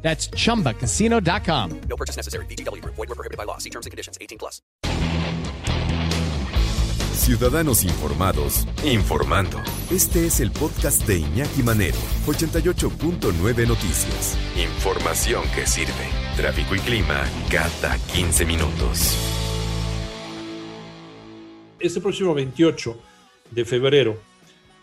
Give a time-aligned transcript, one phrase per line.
[0.00, 1.80] That's chumbacasino.com.
[1.88, 2.46] No purchase necessary.
[2.46, 2.82] BGW.
[2.84, 3.58] Void were prohibited by law.
[3.58, 4.16] See terms and conditions.
[4.20, 4.62] 18 plus.
[7.28, 9.58] Ciudadanos informados, informando.
[9.90, 14.38] Este es el podcast de Iñaki Manero, 88.9 Noticias.
[14.56, 16.08] Información que sirve.
[16.36, 19.14] Tráfico y clima cada 15 minutos.
[21.80, 22.96] Este próximo 28
[23.50, 24.18] de febrero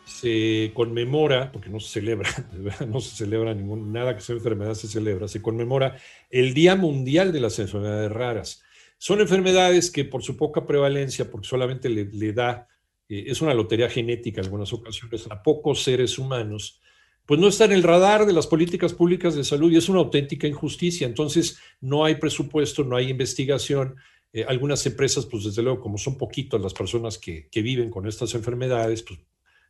[0.06, 2.30] se conmemora, porque no se celebra,
[2.88, 5.98] no se celebra ningún, nada que sea enfermedad se celebra, se conmemora
[6.30, 8.64] el Día Mundial de las Enfermedades Raras.
[8.98, 12.68] Son enfermedades que por su poca prevalencia, porque solamente le, le da,
[13.10, 16.82] eh, es una lotería genética en algunas ocasiones, a pocos seres humanos,
[17.26, 20.00] pues no está en el radar de las políticas públicas de salud y es una
[20.00, 21.08] auténtica injusticia.
[21.08, 23.96] Entonces, no hay presupuesto, no hay investigación.
[24.32, 28.08] Eh, algunas empresas, pues desde luego, como son poquitas las personas que, que viven con
[28.08, 29.20] estas enfermedades, pues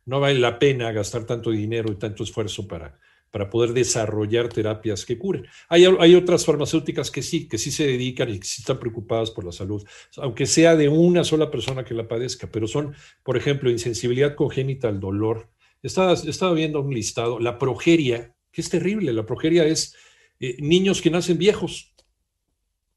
[0.06, 2.98] no vale la pena gastar tanto dinero y tanto esfuerzo para,
[3.30, 5.46] para poder desarrollar terapias que curen.
[5.68, 9.30] Hay, hay, otras farmacéuticas que sí, que sí se dedican y que sí están preocupadas
[9.30, 9.84] por la salud,
[10.16, 14.88] aunque sea de una sola persona que la padezca, pero son, por ejemplo, insensibilidad congénita
[14.88, 15.50] al dolor.
[15.82, 19.94] Estaba, estaba viendo un listado, la progeria, que es terrible, la progeria es
[20.40, 21.92] eh, niños que nacen viejos,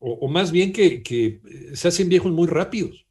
[0.01, 1.41] o, más bien que, que
[1.73, 3.08] se hacen viejos muy rápidos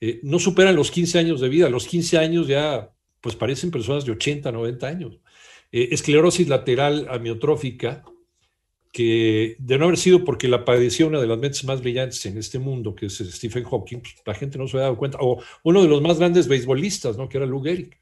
[0.00, 1.68] eh, no superan los 15 años de vida.
[1.68, 5.18] Los 15 años ya, pues parecen personas de 80, 90 años.
[5.72, 8.04] Eh, esclerosis lateral amiotrófica,
[8.92, 12.38] que de no haber sido porque la padeció una de las mentes más brillantes en
[12.38, 15.18] este mundo, que es Stephen Hawking, pues, la gente no se había dado cuenta.
[15.20, 17.28] O uno de los más grandes beisbolistas, ¿no?
[17.28, 17.96] que era Lou Gehrig.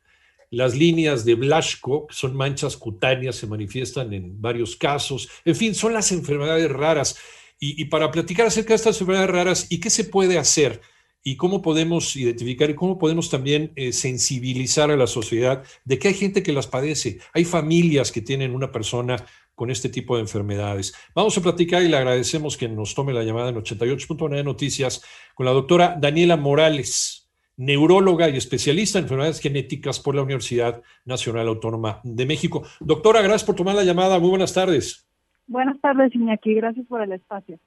[0.51, 5.29] Las líneas de Blaschko, que son manchas cutáneas, se manifiestan en varios casos.
[5.45, 7.19] En fin, son las enfermedades raras.
[7.61, 10.81] Y para platicar acerca de estas enfermedades raras y qué se puede hacer,
[11.23, 16.09] y cómo podemos identificar y cómo podemos también eh, sensibilizar a la sociedad de que
[16.09, 19.17] hay gente que las padece, hay familias que tienen una persona
[19.55, 20.95] con este tipo de enfermedades.
[21.15, 25.47] Vamos a platicar y le agradecemos que nos tome la llamada en 88.9 Noticias con
[25.47, 32.01] la doctora Daniela Morales, neuróloga y especialista en enfermedades genéticas por la Universidad Nacional Autónoma
[32.05, 32.63] de México.
[32.79, 34.21] Doctora, gracias por tomar la llamada.
[34.21, 35.09] Muy buenas tardes.
[35.49, 36.55] Buenas tardes, Iñaki.
[36.55, 37.59] Gracias por el espacio.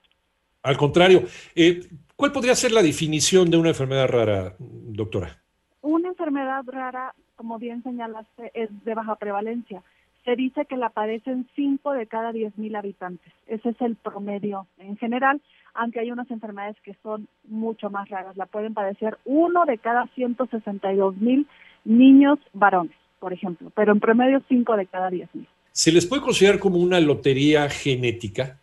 [0.64, 1.24] Al contrario,
[1.56, 1.82] eh,
[2.16, 5.42] ¿cuál podría ser la definición de una enfermedad rara, doctora?
[5.82, 9.82] Una enfermedad rara, como bien señalaste, es de baja prevalencia.
[10.24, 13.34] Se dice que la padecen 5 de cada 10 mil habitantes.
[13.48, 15.42] Ese es el promedio en general,
[15.74, 18.38] aunque hay unas enfermedades que son mucho más raras.
[18.38, 21.48] La pueden padecer uno de cada 162 mil
[21.86, 25.48] niños varones, por ejemplo, pero en promedio 5 de cada 10 mil.
[25.72, 28.61] ¿Se les puede considerar como una lotería genética?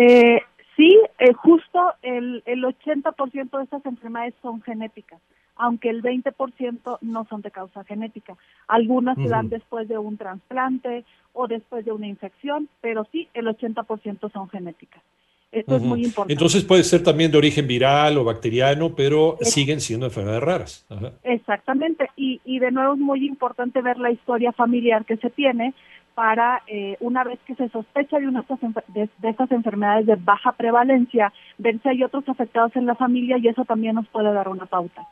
[0.00, 0.40] Eh,
[0.76, 5.20] sí, eh, justo el, el 80% de estas enfermedades son genéticas,
[5.56, 8.36] aunque el 20% no son de causa genética.
[8.68, 13.48] Algunas se dan después de un trasplante o después de una infección, pero sí, el
[13.48, 15.02] 80% son genéticas.
[15.50, 16.32] Esto es muy importante.
[16.34, 20.86] Entonces puede ser también de origen viral o bacteriano, pero es, siguen siendo enfermedades raras.
[20.90, 21.10] Ajá.
[21.24, 22.08] Exactamente.
[22.16, 25.74] Y, y de nuevo es muy importante ver la historia familiar que se tiene
[26.18, 28.44] para, eh, una vez que se sospecha de, una
[28.88, 33.46] de, estas enfermedades de baja prevalencia, ver si hay otros afectados en la familia y
[33.46, 35.06] eso también nos puede dar una pauta.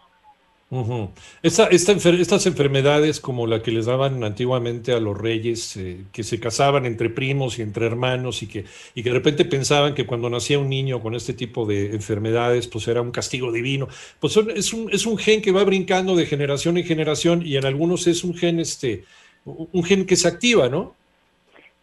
[1.44, 6.06] Esta, esta enfer estas enfermedades como la que les daban antiguamente a los reyes, eh,
[6.11, 8.65] que se casaban entre primos y entre hermanos y que,
[8.97, 12.67] y que de repente pensaban que cuando nacía un niño con este tipo de enfermedades,
[12.67, 13.87] pues era un castigo divino.
[14.19, 17.56] Pues son, es, un, es un gen que va brincando de generación en generación y
[17.56, 19.05] en algunos es un gen, este,
[19.46, 20.94] un gen que se activa, ¿no?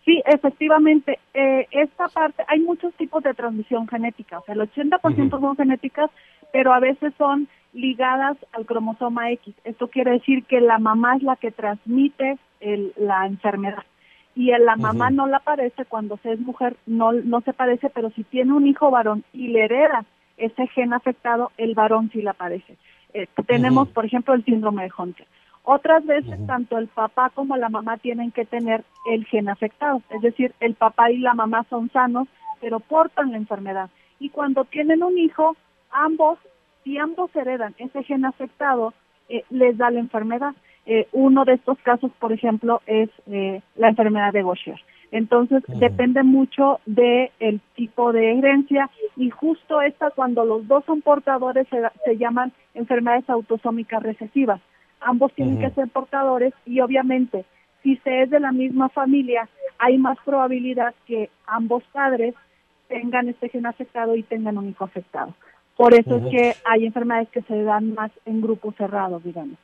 [0.05, 1.19] Sí, efectivamente.
[1.33, 4.39] Eh, esta parte, hay muchos tipos de transmisión genética.
[4.39, 5.41] O sea, el 80% uh -huh.
[5.41, 6.11] son genéticas,
[6.51, 9.55] pero a veces son ligadas al cromosoma X.
[9.63, 13.83] Esto quiere decir que la mamá es la que transmite el, la enfermedad
[14.35, 15.15] y la mamá uh -huh.
[15.15, 18.67] no la padece cuando se es mujer, no, no se padece, pero si tiene un
[18.67, 20.05] hijo varón y le hereda
[20.37, 22.77] ese gen afectado, el varón sí la padece.
[23.13, 23.93] Eh, tenemos, uh -huh.
[23.93, 25.27] por ejemplo, el síndrome de Hunter.
[25.63, 26.47] Otras veces, uh -huh.
[26.47, 30.75] tanto el papá como la mamá tienen que tener el gen afectado, es decir, el
[30.75, 32.27] papá y la mamá son sanos,
[32.59, 33.89] pero portan la enfermedad.
[34.19, 35.55] Y cuando tienen un hijo,
[35.91, 36.37] ambos,
[36.83, 38.93] si ambos heredan ese gen afectado,
[39.29, 40.53] eh, les da la enfermedad.
[40.85, 44.79] Eh, uno de estos casos, por ejemplo, es eh, la enfermedad de Gaucher.
[45.11, 51.01] Entonces, depende mucho del el tipo de herencia y justo esta, cuando los dos son
[51.01, 54.59] portadores, se, llaman enfermedades autosómicas recesivas.
[55.05, 57.45] Ambos tienen que ser portadores y obviamente,
[57.81, 62.35] si se es de la misma familia, hay más probabilidad que ambos padres
[62.87, 65.33] tengan este gen afectado y tengan un hijo afectado.
[65.75, 69.57] Por eso es que hay enfermedades que se dan más en grupos cerrados, digamos.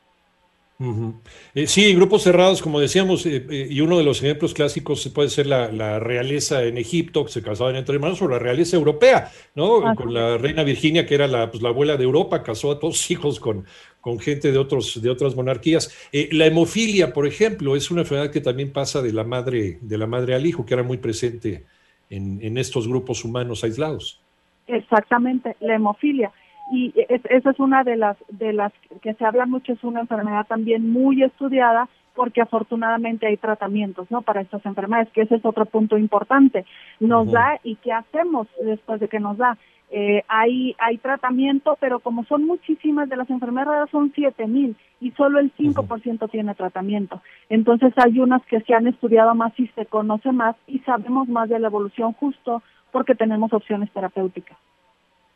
[1.56, 5.28] Eh, sí, grupos cerrados, como decíamos, eh, eh, y uno de los ejemplos clásicos puede
[5.28, 9.94] ser la, realeza en Egipto, que se casaban entre hermanos, o la realeza europea, ¿no?
[9.96, 13.12] Con la reina Virginia, que era la, pues, la abuela de Europa, casó a todos
[13.12, 13.66] hijos con,
[14.00, 15.94] con gente de, otros, de otras monarquías.
[16.31, 20.08] la hemofilia, por ejemplo, es una enfermedad que también pasa de la madre, de la
[20.08, 21.66] madre al hijo, que era muy presente
[22.10, 24.22] en, en estos grupos humanos aislados.
[24.68, 26.31] Exactamente, la hemofilia
[26.71, 28.71] y esa es una de las de las
[29.01, 34.21] que se habla mucho es una enfermedad también muy estudiada porque afortunadamente hay tratamientos no
[34.21, 36.66] para estas enfermedades que ese es otro punto importante.
[37.00, 39.57] Nos da y qué hacemos después de que nos da
[39.92, 45.10] eh, hay hay tratamiento pero como son muchísimas de las enfermedades son siete mil y
[45.12, 47.21] solo el 5% tiene tratamiento.
[47.50, 51.50] Entonces hay unas que se han estudiado más y se conoce más y sabemos más
[51.50, 52.62] de la evolución justo
[52.92, 54.57] porque tenemos opciones terapéuticas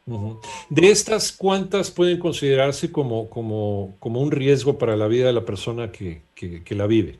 [0.05, 5.45] de estas, ¿cuántas pueden considerarse como, como, como un riesgo para la vida de la
[5.45, 7.19] persona que, que, la vive?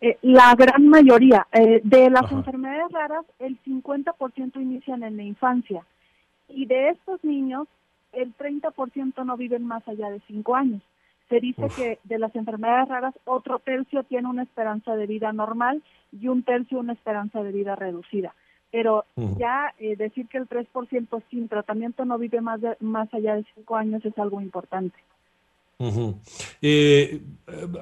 [0.00, 1.46] Eh, la gran mayoría.
[1.52, 5.84] Eh, de las enfermedades raras, el 50% inician en la infancia.
[6.48, 7.68] Y de estos niños,
[8.12, 10.82] el 30% no viven más allá de 5 años.
[11.28, 15.82] Se dice que de las enfermedades raras, otro tercio tiene una esperanza de vida normal
[16.12, 18.34] y un tercio una esperanza de vida reducida
[18.74, 19.04] pero
[19.38, 23.76] ya eh, decir que el 3% sin tratamiento no vive más, más allá de 5
[23.76, 24.98] años es algo importante.
[26.60, 27.20] Eh,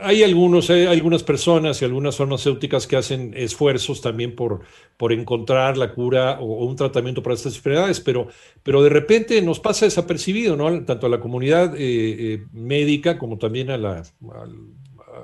[0.03, 4.61] hay algunos, hay algunas personas y algunas farmacéuticas que hacen esfuerzos también por,
[4.99, 8.29] por encontrar la cura o, un tratamiento para estas enfermedades, pero,
[8.63, 10.85] pero de repente nos pasa desapercibido, ¿no?
[10.85, 14.03] Tanto a la comunidad eh, médica como también a la,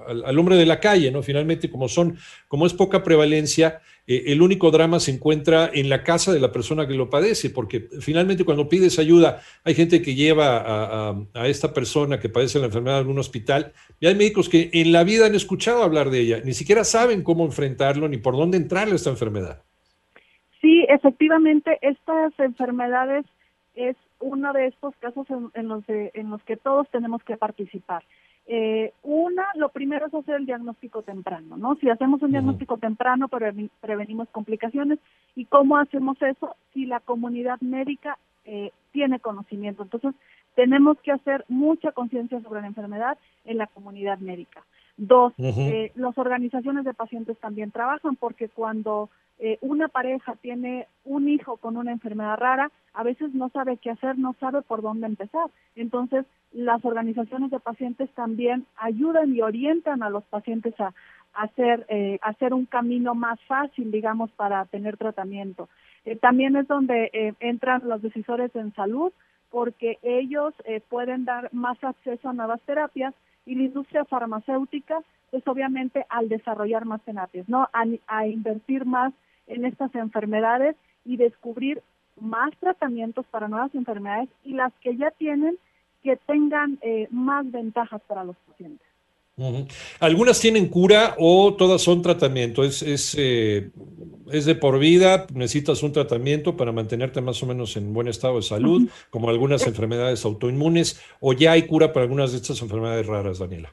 [0.07, 1.23] al, hombre de la calle, ¿no?
[1.23, 2.17] Finalmente, como son,
[2.49, 6.51] como es poca prevalencia, eh, el único drama se encuentra en la casa de la
[6.51, 11.75] persona que lo padece, porque finalmente cuando pides ayuda, hay gente que lleva a, esta
[11.75, 15.27] persona que padece la enfermedad a algún hospital, y hay médicos que en la vida
[15.27, 18.97] han escuchado hablar de ella, ni siquiera saben cómo enfrentarlo ni por dónde entrarle a
[18.97, 19.63] esta enfermedad.
[20.63, 23.27] Sí, efectivamente, estas enfermedades
[23.75, 28.03] es uno de estos casos en, en los que todos tenemos que participar.
[28.51, 31.75] Eh, una, lo primero es hacer el diagnóstico temprano, ¿no?
[31.77, 34.99] Si hacemos un diagnóstico temprano, prevenimos complicaciones.
[35.37, 36.57] ¿Y cómo hacemos eso?
[36.73, 38.17] Si la comunidad médica
[38.47, 39.83] eh, tiene conocimiento.
[39.83, 40.15] Entonces,
[40.55, 44.65] tenemos que hacer mucha conciencia sobre la enfermedad en la comunidad médica.
[44.97, 51.29] Dos, eh, las organizaciones de pacientes también trabajan porque cuando eh, una pareja tiene un
[51.29, 55.07] hijo con una enfermedad rara, a veces no sabe qué hacer, no sabe por dónde
[55.07, 55.49] empezar.
[55.77, 60.93] Entonces, las organizaciones de pacientes también ayudan y orientan a los pacientes a,
[61.35, 65.69] hacer, eh, hacer un camino más fácil, digamos, para tener tratamiento.
[66.05, 69.13] Eh, también es donde eh, entran los decisores en salud,
[69.51, 70.53] porque ellos
[70.91, 73.15] pueden dar más acceso a nuevas terapias
[73.49, 75.01] y la industria farmacéutica
[75.33, 77.69] es obviamente al desarrollar más terapias, ¿no?
[78.07, 79.13] a invertir más
[79.47, 81.83] en estas enfermedades y descubrir
[82.21, 85.57] más tratamientos para nuevas enfermedades y las que ya tienen
[86.03, 88.87] que tengan eh, más ventajas para los pacientes.
[90.01, 92.65] ¿Algunas tienen cura o todas son tratamiento?
[92.65, 93.71] ¿Es, es, eh,
[94.33, 95.27] ¿Es de por vida?
[95.33, 99.67] ¿Necesitas un tratamiento para mantenerte más o menos en buen estado de salud, como algunas
[99.67, 101.01] enfermedades autoinmunes?
[101.21, 103.71] ¿O ya hay cura para algunas de estas enfermedades raras, Daniela?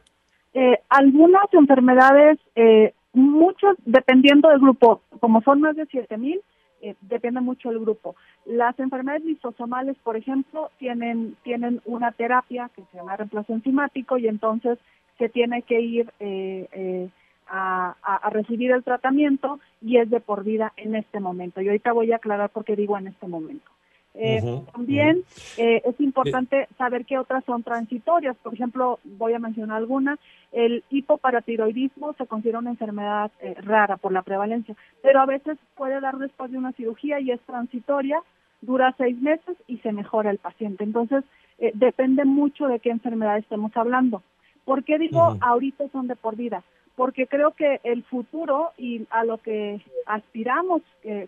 [0.53, 6.41] Eh, algunas enfermedades, eh, muchos, dependiendo del grupo, como son más de 7000,
[6.81, 8.15] eh, depende mucho del grupo.
[8.45, 14.27] Las enfermedades lisosomales, por ejemplo, tienen, tienen una terapia que se llama reemplazo enzimático y
[14.27, 14.77] entonces
[15.17, 17.09] se tiene que ir eh, eh,
[17.47, 21.61] a, a, recibir el tratamiento y es de por vida en este momento.
[21.61, 23.69] Y ahorita voy a aclarar por qué digo en este momento.
[24.17, 25.23] Eh, también
[25.57, 28.35] eh, es importante saber qué otras son transitorias.
[28.37, 30.19] Por ejemplo, voy a mencionar algunas.
[30.51, 35.99] El hipoparatiroidismo se considera una enfermedad eh, rara por la prevalencia, pero a veces puede
[35.99, 38.21] dar después de una cirugía y es transitoria,
[38.61, 40.83] dura seis meses y se mejora el paciente.
[40.83, 41.23] Entonces,
[41.73, 44.23] depende mucho de qué enfermedad estemos hablando.
[44.65, 46.63] ¿Por qué digo ahorita son de por vida?
[46.95, 50.81] Porque creo que el futuro y a lo que aspiramos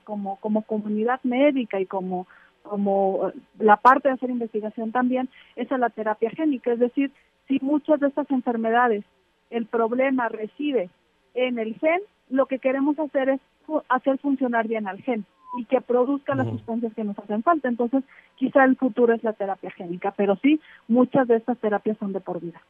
[0.03, 2.27] como, como comunidad médica y como
[2.67, 7.11] como la parte de hacer investigación también es a la terapia génica, es decir,
[7.47, 9.05] si muchas de estas enfermedades
[9.49, 10.89] el problema reside
[11.33, 13.41] en el gen, lo que queremos hacer es
[13.89, 15.25] hacer funcionar bien al gen
[15.57, 17.69] y que produzca las sustancias que nos hacen falta.
[17.69, 18.03] Entonces,
[18.35, 22.19] quizá el futuro es la terapia génica, pero sí, muchas de estas terapias son de
[22.19, 22.61] por vida.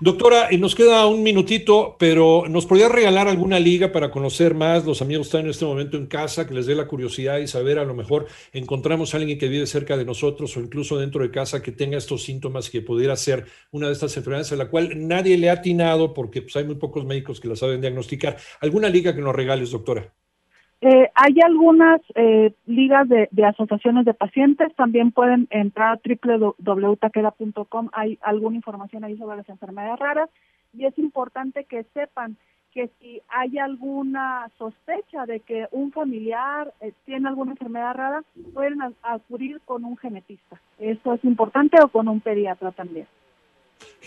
[0.00, 4.84] Doctora, y nos queda un minutito, pero ¿nos podría regalar alguna liga para conocer más?
[4.84, 7.78] Los amigos están en este momento en casa, que les dé la curiosidad y saber,
[7.78, 11.30] a lo mejor encontramos a alguien que vive cerca de nosotros o incluso dentro de
[11.30, 14.90] casa que tenga estos síntomas que pudiera ser una de estas enfermedades a la cual
[15.08, 18.36] nadie le ha atinado porque pues, hay muy pocos médicos que la saben diagnosticar.
[18.60, 20.12] ¿Alguna liga que nos regales, doctora?
[20.80, 27.88] Eh, hay algunas eh, ligas de, de asociaciones de pacientes, también pueden entrar a www.taqueda.com,
[27.92, 30.30] hay alguna información ahí sobre las enfermedades raras
[30.72, 32.36] y es importante que sepan
[32.72, 38.22] que si hay alguna sospecha de que un familiar eh, tiene alguna enfermedad rara,
[38.54, 40.60] pueden acudir con un genetista.
[40.78, 43.06] Eso es importante o con un pediatra también.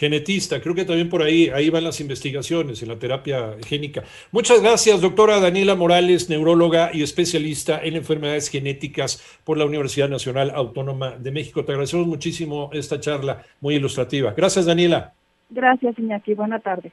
[0.02, 4.02] Genetista, creo que también por ahí, ahí van las investigaciones en la terapia génica.
[4.32, 10.50] Muchas gracias, doctora Daniela Morales, neuróloga y especialista en enfermedades genéticas por la Universidad Nacional
[10.56, 11.64] Autónoma de México.
[11.64, 14.34] Te agradecemos muchísimo esta charla muy ilustrativa.
[14.36, 15.14] Gracias, Daniela.
[15.52, 16.34] Gracias, Iñaki.
[16.34, 16.92] Buena tarde.